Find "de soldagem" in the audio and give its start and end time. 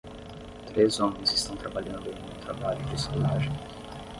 2.87-3.51